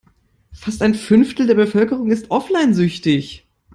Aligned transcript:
Fast 0.51 0.81
ein 0.81 0.95
Fünftel 0.95 1.45
der 1.45 1.53
Bevölkerung 1.53 2.09
ist 2.09 2.31
offline-süchtig. 2.31 3.45